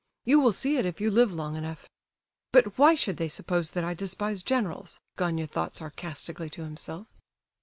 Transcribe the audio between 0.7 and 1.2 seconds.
it if you